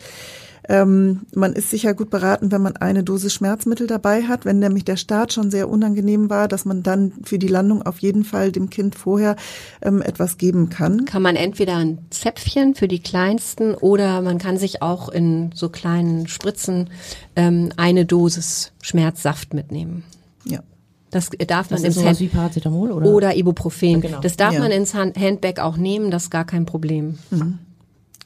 [0.69, 4.85] Ähm, man ist sicher gut beraten, wenn man eine Dosis Schmerzmittel dabei hat, wenn nämlich
[4.85, 8.53] der Start schon sehr unangenehm war, dass man dann für die Landung auf jeden Fall
[8.53, 9.37] dem Kind vorher
[9.81, 11.07] ähm, etwas geben kann.
[11.07, 15.71] Kann man entweder ein Zäpfchen für die Kleinsten oder man kann sich auch in so
[15.71, 16.91] kleinen Spritzen
[17.35, 20.05] ähm, eine Dosis Schmerzsaft mitnehmen.
[20.45, 20.61] Ja.
[21.11, 23.07] Das darf man das ins Hand wie Paracetamol oder?
[23.07, 23.89] oder Ibuprofen.
[23.89, 24.21] Ja, genau.
[24.21, 24.61] Das darf ja.
[24.61, 27.19] man ins Handbag auch nehmen, das ist gar kein Problem.
[27.31, 27.59] Mhm.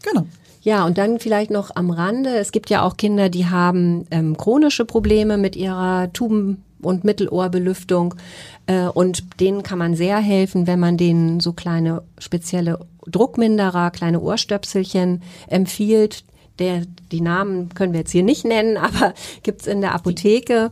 [0.02, 0.26] Genau.
[0.62, 2.36] Ja, und dann vielleicht noch am Rande.
[2.36, 8.14] Es gibt ja auch Kinder, die haben ähm, chronische Probleme mit ihrer Tuben- und Mittelohrbelüftung.
[8.66, 14.20] Äh, und denen kann man sehr helfen, wenn man denen so kleine spezielle Druckminderer, kleine
[14.20, 16.24] Ohrstöpselchen empfiehlt.
[16.60, 20.70] Der, die Namen können wir jetzt hier nicht nennen, aber gibt's in der Apotheke.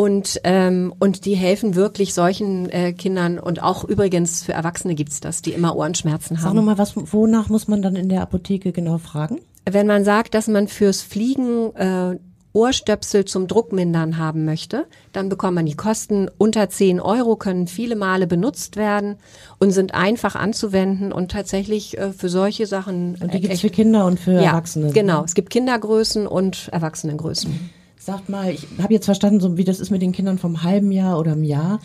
[0.00, 5.20] Und, ähm, und die helfen wirklich solchen äh, Kindern und auch übrigens für Erwachsene gibt's
[5.20, 6.42] das, die immer Ohrenschmerzen haben.
[6.42, 9.40] Sag nochmal, was, wonach muss man dann in der Apotheke genau fragen?
[9.70, 12.16] Wenn man sagt, dass man fürs Fliegen äh,
[12.54, 17.94] Ohrstöpsel zum Druckmindern haben möchte, dann bekommt man die Kosten unter 10 Euro, können viele
[17.94, 19.16] Male benutzt werden
[19.58, 23.18] und sind einfach anzuwenden und tatsächlich äh, für solche Sachen.
[23.20, 24.92] Und die gibt's für Kinder und für ja, Erwachsene.
[24.92, 27.79] Genau, es gibt Kindergrößen und Erwachsenengrößen.
[28.02, 30.90] Sagt mal, ich habe jetzt verstanden, so wie das ist mit den Kindern vom halben
[30.90, 31.80] Jahr oder einem Jahr.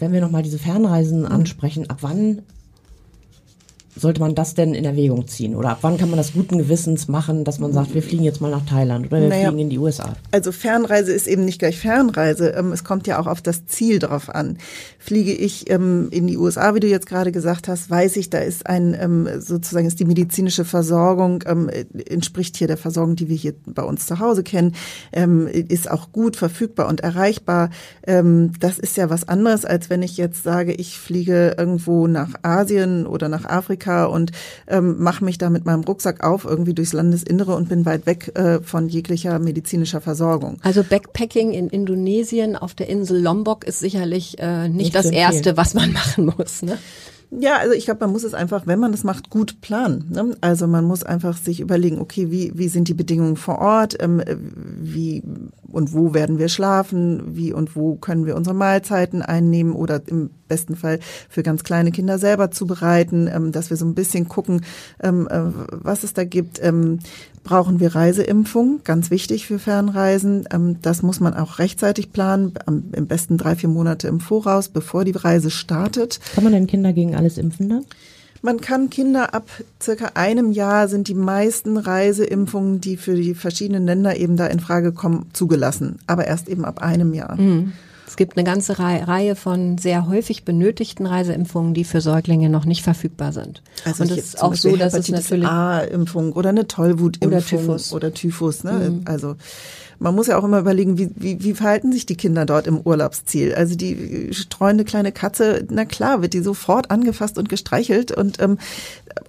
[0.00, 2.42] Wenn wir nochmal diese Fernreisen ansprechen, ab wann
[4.00, 5.54] sollte man das denn in Erwägung ziehen?
[5.54, 8.40] Oder ab wann kann man das guten Gewissens machen, dass man sagt, wir fliegen jetzt
[8.40, 10.14] mal nach Thailand oder wir naja, fliegen in die USA?
[10.30, 12.50] Also Fernreise ist eben nicht gleich Fernreise.
[12.50, 14.56] Ähm, es kommt ja auch auf das Ziel drauf an.
[14.98, 18.38] Fliege ich ähm, in die USA, wie du jetzt gerade gesagt hast, weiß ich, da
[18.38, 23.54] ist ein ähm, sozusagen ist die medizinische Versorgung entspricht hier der Versorgung, die wir hier
[23.66, 24.74] bei uns zu Hause kennen,
[25.12, 27.70] ist auch gut verfügbar und erreichbar.
[28.04, 33.06] Das ist ja was anderes, als wenn ich jetzt sage, ich fliege irgendwo nach Asien
[33.06, 34.32] oder nach Afrika Afrika und
[34.68, 38.32] ähm, mache mich da mit meinem Rucksack auf irgendwie durchs Landesinnere und bin weit weg
[38.36, 40.58] äh, von jeglicher medizinischer Versorgung.
[40.62, 45.56] Also Backpacking in Indonesien auf der Insel Lombok ist sicherlich äh, nicht, nicht das Erste,
[45.56, 46.62] was man machen muss.
[46.62, 46.78] Ne?
[47.30, 50.06] Ja, also ich glaube, man muss es einfach, wenn man das macht, gut planen.
[50.10, 50.36] Ne?
[50.40, 54.20] Also man muss einfach sich überlegen, okay, wie, wie sind die Bedingungen vor Ort, ähm,
[54.80, 55.22] wie
[55.70, 60.30] und wo werden wir schlafen, wie und wo können wir unsere Mahlzeiten einnehmen oder im
[60.48, 64.62] besten Fall für ganz kleine Kinder selber zubereiten, ähm, dass wir so ein bisschen gucken,
[65.00, 65.40] ähm, äh,
[65.70, 66.60] was es da gibt.
[66.62, 66.98] Ähm,
[67.42, 70.46] brauchen wir Reiseimpfung, ganz wichtig für Fernreisen.
[70.52, 74.68] Ähm, das muss man auch rechtzeitig planen, am, im besten drei, vier Monate im Voraus,
[74.68, 76.20] bevor die Reise startet.
[76.34, 77.84] Kann man denn Kinder gegen alles impfen dann?
[78.42, 79.48] Man kann Kinder ab
[79.82, 84.60] circa einem Jahr sind die meisten Reiseimpfungen, die für die verschiedenen Länder eben da in
[84.60, 85.98] Frage kommen, zugelassen.
[86.06, 87.38] Aber erst eben ab einem Jahr.
[87.38, 87.72] Mhm.
[88.06, 92.82] Es gibt eine ganze Reihe von sehr häufig benötigten Reiseimpfungen, die für Säuglinge noch nicht
[92.82, 93.62] verfügbar sind.
[93.84, 97.92] Also und es ist auch so, dass es natürlich A-Impfung oder eine Tollwutimpfung oder Typhus,
[97.92, 98.72] oder Typhus ne?
[98.72, 99.02] Mhm.
[99.04, 99.36] Also
[100.00, 102.80] man muss ja auch immer überlegen, wie, wie, wie verhalten sich die Kinder dort im
[102.80, 103.54] Urlaubsziel?
[103.54, 108.56] Also die streuende kleine Katze, na klar, wird die sofort angefasst und gestreichelt und ähm,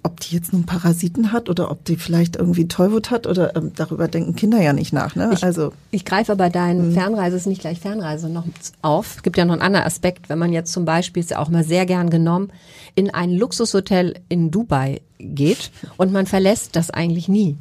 [0.03, 3.73] ob die jetzt nun Parasiten hat oder ob die vielleicht irgendwie Tollwut hat oder ähm,
[3.75, 5.15] darüber denken Kinder ja nicht nach.
[5.15, 5.31] Ne?
[5.34, 6.93] Ich, also ich greife aber deinen hm.
[6.93, 8.45] Fernreise ist nicht gleich Fernreise noch
[8.81, 9.17] auf.
[9.17, 11.49] Es gibt ja noch einen anderen Aspekt, wenn man jetzt zum Beispiel ist ja auch
[11.49, 12.49] mal sehr gern genommen
[12.95, 17.57] in ein Luxushotel in Dubai geht und man verlässt das eigentlich nie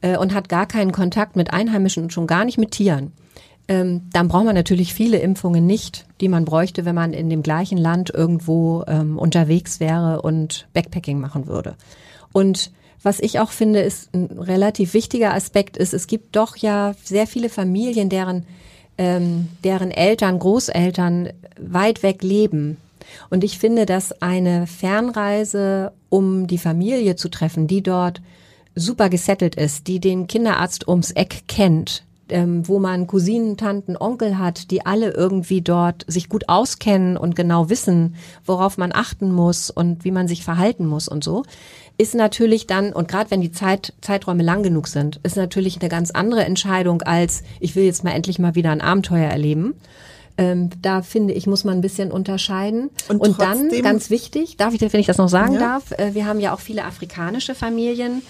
[0.00, 3.12] äh, und hat gar keinen Kontakt mit Einheimischen und schon gar nicht mit Tieren
[3.70, 7.40] ähm, dann braucht man natürlich viele Impfungen nicht, die man bräuchte, wenn man in dem
[7.44, 11.76] gleichen Land irgendwo ähm, unterwegs wäre und Backpacking machen würde.
[12.32, 16.96] Und was ich auch finde, ist ein relativ wichtiger Aspekt ist, es gibt doch ja
[17.04, 18.44] sehr viele Familien, deren,
[18.98, 22.76] ähm, deren Eltern, Großeltern weit weg leben.
[23.30, 28.20] Und ich finde, dass eine Fernreise, um die Familie zu treffen, die dort
[28.74, 34.38] super gesettelt ist, die den Kinderarzt ums Eck kennt, ähm, wo man Cousinen, Tanten, Onkel
[34.38, 39.70] hat, die alle irgendwie dort sich gut auskennen und genau wissen, worauf man achten muss
[39.70, 41.44] und wie man sich verhalten muss und so,
[41.98, 45.90] ist natürlich dann, und gerade wenn die Zeit, Zeiträume lang genug sind, ist natürlich eine
[45.90, 49.74] ganz andere Entscheidung als, ich will jetzt mal endlich mal wieder ein Abenteuer erleben.
[50.38, 52.88] Ähm, da finde ich, muss man ein bisschen unterscheiden.
[53.08, 55.60] Und, und dann, ganz wichtig, darf ich, wenn ich das noch sagen ja.
[55.60, 58.22] darf, äh, wir haben ja auch viele afrikanische Familien,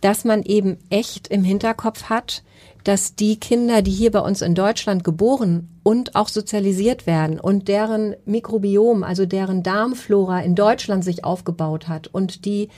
[0.00, 2.42] dass man eben echt im Hinterkopf hat,
[2.84, 7.68] dass die Kinder, die hier bei uns in Deutschland geboren und auch sozialisiert werden und
[7.68, 12.68] deren Mikrobiom, also deren Darmflora in Deutschland sich aufgebaut hat und die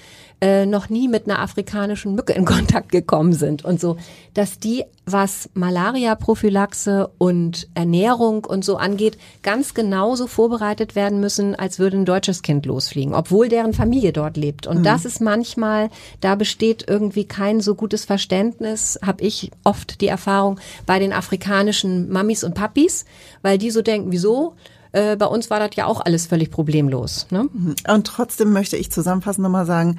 [0.42, 3.96] äh, noch nie mit einer afrikanischen Mücke in Kontakt gekommen sind und so,
[4.34, 11.78] dass die, was Malaria-Prophylaxe und Ernährung und so angeht, ganz genauso vorbereitet werden müssen, als
[11.78, 14.66] würde ein deutsches Kind losfliegen, obwohl deren Familie dort lebt.
[14.66, 14.82] Und mhm.
[14.82, 20.58] das ist manchmal, da besteht irgendwie kein so gutes Verständnis, habe ich oft die Erfahrung
[20.86, 23.04] bei den afrikanischen Mamis und Papis,
[23.42, 24.56] weil die so denken, wieso?
[24.90, 27.28] Äh, bei uns war das ja auch alles völlig problemlos.
[27.30, 27.48] Ne?
[27.88, 29.98] Und trotzdem möchte ich zusammenfassend nochmal sagen,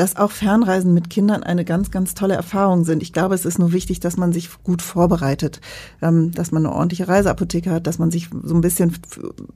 [0.00, 3.02] dass auch Fernreisen mit Kindern eine ganz, ganz tolle Erfahrung sind.
[3.02, 5.60] Ich glaube, es ist nur wichtig, dass man sich gut vorbereitet,
[6.00, 8.96] ähm, dass man eine ordentliche Reiseapotheke hat, dass man sich so ein bisschen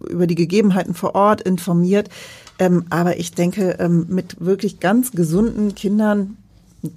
[0.07, 2.11] über die Gegebenheiten vor Ort informiert.
[2.59, 6.37] Ähm, aber ich denke, ähm, mit wirklich ganz gesunden Kindern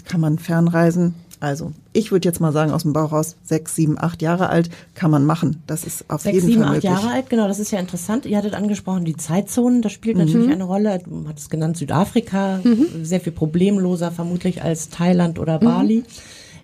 [0.03, 3.97] kann man fernreisen also, ich würde jetzt mal sagen, aus dem Bauch raus, sechs, sieben,
[3.99, 5.61] acht Jahre alt kann man machen.
[5.67, 6.81] Das ist auf sechs, jeden sieben, Fall möglich.
[6.83, 8.25] Sechs, sieben, acht Jahre alt, genau, das ist ja interessant.
[8.25, 10.25] Ihr hattet angesprochen, die Zeitzonen, das spielt mhm.
[10.25, 10.99] natürlich eine Rolle.
[11.05, 13.03] Du hattest genannt Südafrika, mhm.
[13.03, 15.97] sehr viel problemloser vermutlich als Thailand oder Bali.
[15.97, 16.05] Mhm.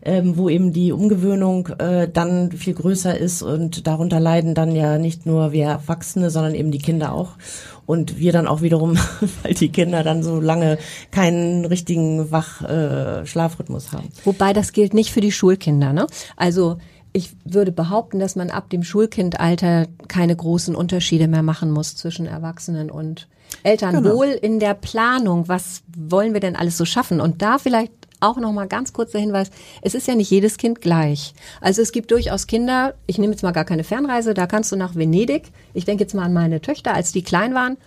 [0.05, 4.97] Ähm, wo eben die Umgewöhnung äh, dann viel größer ist und darunter leiden dann ja
[4.97, 7.37] nicht nur wir Erwachsene, sondern eben die Kinder auch
[7.85, 8.97] und wir dann auch wiederum,
[9.43, 10.77] weil die Kinder dann so lange
[11.11, 14.09] keinen richtigen Wach-Schlafrhythmus äh, haben.
[14.25, 15.93] Wobei das gilt nicht für die Schulkinder.
[15.93, 16.07] Ne?
[16.35, 16.77] Also
[17.13, 22.25] ich würde behaupten, dass man ab dem Schulkindalter keine großen Unterschiede mehr machen muss zwischen
[22.25, 23.27] Erwachsenen und
[23.61, 24.03] Eltern.
[24.03, 24.15] Genau.
[24.15, 27.21] Wohl in der Planung, was wollen wir denn alles so schaffen?
[27.21, 30.81] Und da vielleicht auch noch mal ganz kurzer Hinweis, es ist ja nicht jedes Kind
[30.81, 31.33] gleich.
[31.61, 34.75] Also es gibt durchaus Kinder, ich nehme jetzt mal gar keine Fernreise, da kannst du
[34.75, 37.77] nach Venedig, ich denke jetzt mal an meine Töchter, als die klein waren,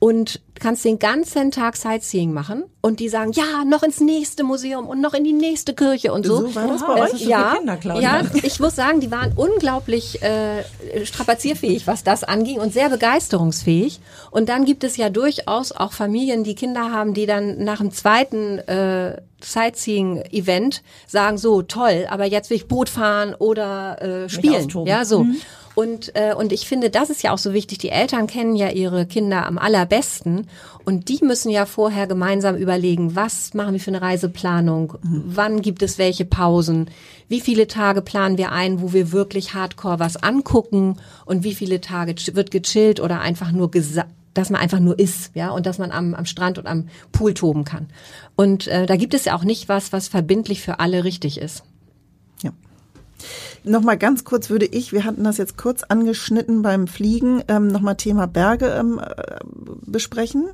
[0.00, 4.86] und kannst den ganzen Tag Sightseeing machen und die sagen, ja, noch ins nächste Museum
[4.86, 6.48] und noch in die nächste Kirche und so.
[6.48, 7.20] So war das bei euch?
[7.22, 10.64] Ja, Kinder, ja, ich muss sagen, die waren unglaublich äh,
[11.04, 14.00] strapazierfähig, was das anging und sehr begeisterungsfähig.
[14.30, 17.90] Und dann gibt es ja durchaus auch Familien, die Kinder haben, die dann nach dem
[17.90, 24.68] zweiten äh, Sightseeing-Event sagen, so toll, aber jetzt will ich Boot fahren oder äh, spielen.
[24.86, 25.24] Ja, so.
[25.24, 25.36] Mhm.
[25.78, 27.78] Und, äh, und ich finde, das ist ja auch so wichtig.
[27.78, 30.48] Die Eltern kennen ja ihre Kinder am allerbesten
[30.84, 35.22] und die müssen ja vorher gemeinsam überlegen, was machen wir für eine Reiseplanung, mhm.
[35.26, 36.90] wann gibt es welche Pausen,
[37.28, 41.80] wie viele Tage planen wir ein, wo wir wirklich hardcore was angucken und wie viele
[41.80, 45.78] Tage wird gechillt oder einfach nur gesagt dass man einfach nur ist, ja, und dass
[45.78, 47.88] man am, am Strand und am Pool toben kann.
[48.36, 51.64] Und äh, da gibt es ja auch nicht was, was verbindlich für alle richtig ist.
[53.64, 57.96] Nochmal ganz kurz würde ich, wir hatten das jetzt kurz angeschnitten beim Fliegen, ähm, nochmal
[57.96, 59.38] Thema Berge ähm, äh,
[59.84, 60.48] besprechen.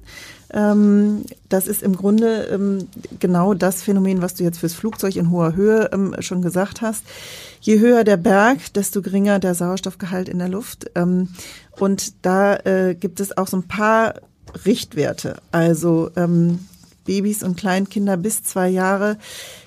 [0.52, 5.30] Ähm, das ist im Grunde ähm, genau das Phänomen, was du jetzt fürs Flugzeug in
[5.30, 7.04] hoher Höhe ähm, schon gesagt hast.
[7.60, 10.90] Je höher der Berg, desto geringer der Sauerstoffgehalt in der Luft.
[10.94, 11.28] Ähm,
[11.78, 14.14] und da äh, gibt es auch so ein paar
[14.64, 15.36] Richtwerte.
[15.50, 16.60] Also ähm,
[17.04, 19.18] Babys und Kleinkinder bis zwei Jahre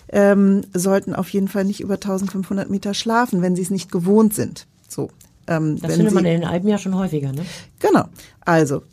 [0.10, 4.34] ähm, sollten auf jeden Fall nicht über 1500 Meter schlafen, wenn sie es nicht gewohnt
[4.34, 4.68] sind.
[4.88, 5.10] So.
[5.48, 7.46] Ähm, das findet sie, man in den Alpen ja schon häufiger, ne?
[7.80, 8.06] Genau.
[8.42, 8.84] Also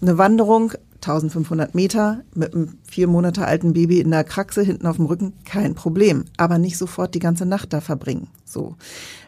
[0.00, 4.96] eine Wanderung 1500 Meter mit einem vier Monate alten Baby in der Kraxe hinten auf
[4.96, 6.24] dem Rücken, kein Problem.
[6.36, 8.28] Aber nicht sofort die ganze Nacht da verbringen.
[8.44, 8.76] So.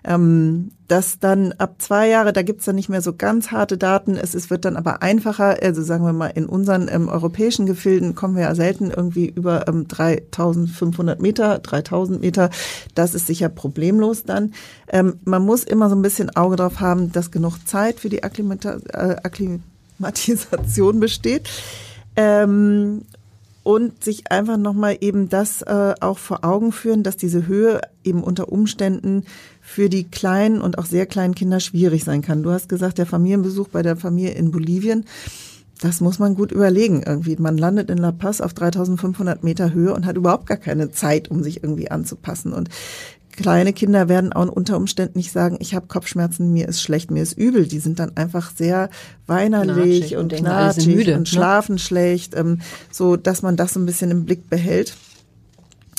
[0.04, 4.16] Ähm, das dann ab zwei Jahre, da gibt's dann nicht mehr so ganz harte Daten.
[4.16, 5.56] Es, es wird dann aber einfacher.
[5.62, 9.66] Also sagen wir mal, in unseren ähm, europäischen Gefilden kommen wir ja selten irgendwie über
[9.66, 12.50] ähm, 3500 Meter, 3000 Meter.
[12.94, 14.52] Das ist sicher problemlos dann.
[14.88, 18.22] Ähm, man muss immer so ein bisschen Auge drauf haben, dass genug Zeit für die
[18.22, 19.62] Akklimata äh, Akklim
[19.98, 21.48] Akklimatisation besteht.
[22.16, 23.02] Ähm,
[23.64, 28.22] und sich einfach nochmal eben das äh, auch vor Augen führen, dass diese Höhe eben
[28.22, 29.24] unter Umständen
[29.62, 32.42] für die kleinen und auch sehr kleinen Kinder schwierig sein kann.
[32.42, 35.06] Du hast gesagt, der Familienbesuch bei der Familie in Bolivien,
[35.80, 37.36] das muss man gut überlegen irgendwie.
[37.36, 41.30] Man landet in La Paz auf 3500 Meter Höhe und hat überhaupt gar keine Zeit,
[41.30, 42.52] um sich irgendwie anzupassen.
[42.52, 42.68] Und
[43.36, 47.22] kleine Kinder werden auch unter Umständen nicht sagen, ich habe Kopfschmerzen, mir ist schlecht, mir
[47.22, 47.66] ist übel.
[47.66, 48.90] Die sind dann einfach sehr
[49.26, 51.26] weinerlich knatschig und, und knatschig müde, und ne?
[51.26, 54.94] schlafen schlecht, ähm, so dass man das so ein bisschen im Blick behält.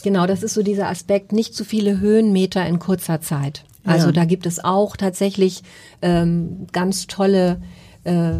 [0.03, 3.63] Genau, das ist so dieser Aspekt, nicht zu viele Höhenmeter in kurzer Zeit.
[3.83, 4.11] Also ja.
[4.11, 5.63] da gibt es auch tatsächlich
[6.01, 7.61] ähm, ganz tolle
[8.03, 8.33] äh,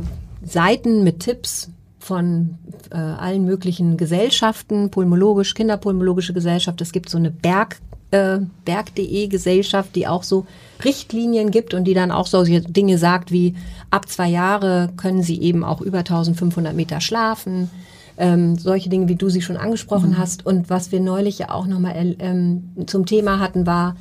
[0.44, 2.60] Seiten mit Tipps von
[2.92, 6.82] äh, allen möglichen Gesellschaften, pulmologisch, kinderpulmologische Gesellschaft.
[6.82, 7.80] Es gibt so eine Berg
[8.16, 10.46] äh, Berg.de Gesellschaft, die auch so
[10.84, 13.56] Richtlinien gibt und die dann auch so Dinge sagt wie
[13.92, 17.70] ab zwei Jahre können sie eben auch über 1500 Meter schlafen.
[18.18, 20.18] Ähm, solche Dinge, wie du sie schon angesprochen mhm.
[20.18, 20.46] hast.
[20.46, 23.98] Und was wir neulich ja auch nochmal ähm, zum Thema hatten, war,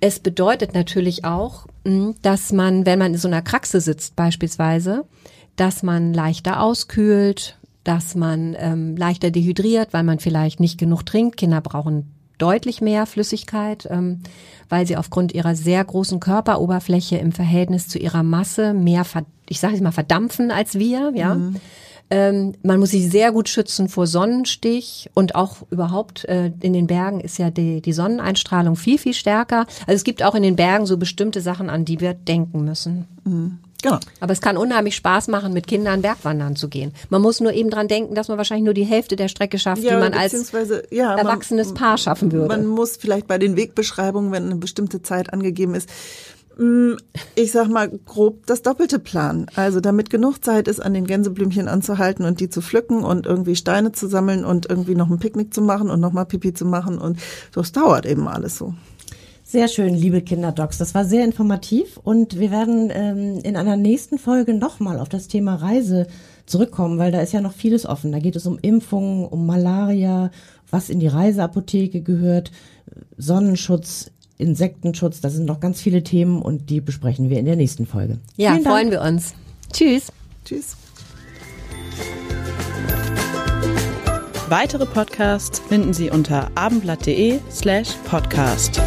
[0.00, 5.04] es bedeutet natürlich auch, hm, dass man, wenn man in so einer Kraxe sitzt beispielsweise,
[5.54, 11.36] dass man leichter auskühlt, dass man ähm, leichter dehydriert, weil man vielleicht nicht genug trinkt.
[11.36, 14.20] Kinder brauchen deutlich mehr Flüssigkeit, ähm,
[14.68, 19.04] weil sie aufgrund ihrer sehr großen Körperoberfläche im Verhältnis zu ihrer Masse mehr,
[19.48, 21.12] ich sage es mal, verdampfen als wir.
[21.14, 21.34] Ja.
[21.34, 21.56] Mhm.
[22.08, 26.86] Ähm, man muss sich sehr gut schützen vor Sonnenstich und auch überhaupt äh, in den
[26.86, 29.66] Bergen ist ja die, die Sonneneinstrahlung viel, viel stärker.
[29.86, 33.08] Also es gibt auch in den Bergen so bestimmte Sachen, an die wir denken müssen.
[33.24, 33.58] Mhm.
[33.86, 34.00] Genau.
[34.20, 36.92] Aber es kann unheimlich Spaß machen, mit Kindern Bergwandern zu gehen.
[37.08, 39.82] Man muss nur eben dran denken, dass man wahrscheinlich nur die Hälfte der Strecke schafft,
[39.82, 40.52] ja, die man als
[40.90, 42.48] ja, erwachsenes man, Paar schaffen würde.
[42.48, 45.88] Man muss vielleicht bei den Wegbeschreibungen, wenn eine bestimmte Zeit angegeben ist,
[47.34, 49.46] ich sag mal grob das Doppelte planen.
[49.56, 53.56] Also damit genug Zeit ist, an den Gänseblümchen anzuhalten und die zu pflücken und irgendwie
[53.56, 56.96] Steine zu sammeln und irgendwie noch ein Picknick zu machen und nochmal Pipi zu machen
[56.96, 57.18] und
[57.52, 58.74] das dauert eben alles so.
[59.56, 60.76] Sehr schön, liebe Kinderdocs.
[60.76, 65.28] Das war sehr informativ und wir werden ähm, in einer nächsten Folge nochmal auf das
[65.28, 66.08] Thema Reise
[66.44, 68.12] zurückkommen, weil da ist ja noch vieles offen.
[68.12, 70.30] Da geht es um Impfungen, um Malaria,
[70.70, 72.50] was in die Reiseapotheke gehört,
[73.16, 75.22] Sonnenschutz, Insektenschutz.
[75.22, 78.18] Das sind noch ganz viele Themen und die besprechen wir in der nächsten Folge.
[78.36, 79.04] Ja, Vielen freuen Dank.
[79.04, 79.32] wir uns.
[79.72, 80.12] Tschüss.
[80.44, 80.76] Tschüss.
[84.50, 88.82] Weitere Podcasts finden Sie unter abendblatt.de slash podcast.